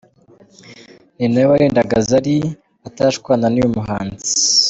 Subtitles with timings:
[1.17, 2.35] Ni na we warindaga Zari
[2.87, 4.27] atarashwana n’uyu muhanzi.